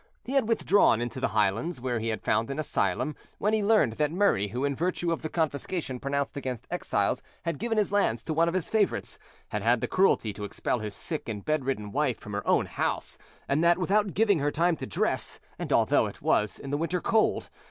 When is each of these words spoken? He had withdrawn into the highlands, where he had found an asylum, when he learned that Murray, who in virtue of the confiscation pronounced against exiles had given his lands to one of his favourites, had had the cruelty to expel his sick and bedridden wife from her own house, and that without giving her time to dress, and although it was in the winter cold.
He 0.23 0.31
had 0.31 0.49
withdrawn 0.49 0.99
into 0.99 1.19
the 1.19 1.27
highlands, 1.27 1.79
where 1.79 1.99
he 1.99 2.07
had 2.07 2.23
found 2.23 2.49
an 2.49 2.57
asylum, 2.57 3.15
when 3.37 3.53
he 3.53 3.63
learned 3.63 3.93
that 3.93 4.11
Murray, 4.11 4.47
who 4.47 4.65
in 4.65 4.75
virtue 4.75 5.11
of 5.11 5.21
the 5.21 5.29
confiscation 5.29 5.99
pronounced 5.99 6.35
against 6.35 6.65
exiles 6.71 7.21
had 7.45 7.59
given 7.59 7.77
his 7.77 7.91
lands 7.91 8.23
to 8.23 8.33
one 8.33 8.47
of 8.47 8.55
his 8.55 8.67
favourites, 8.67 9.19
had 9.49 9.61
had 9.61 9.79
the 9.79 9.87
cruelty 9.87 10.33
to 10.33 10.43
expel 10.43 10.79
his 10.79 10.95
sick 10.95 11.29
and 11.29 11.45
bedridden 11.45 11.91
wife 11.91 12.17
from 12.19 12.33
her 12.33 12.47
own 12.47 12.65
house, 12.65 13.19
and 13.47 13.63
that 13.63 13.77
without 13.77 14.15
giving 14.15 14.39
her 14.39 14.49
time 14.49 14.75
to 14.77 14.87
dress, 14.87 15.39
and 15.59 15.71
although 15.71 16.07
it 16.07 16.19
was 16.19 16.57
in 16.57 16.71
the 16.71 16.77
winter 16.79 16.99
cold. 16.99 17.51